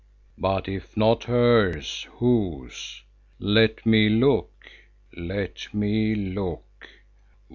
But 0.35 0.67
if 0.67 0.97
not 0.97 1.25
hers, 1.25 2.07
whose? 2.13 3.03
Let 3.37 3.85
me 3.85 4.09
look, 4.09 4.51
let 5.15 5.71
me 5.75 6.15
look! 6.15 6.87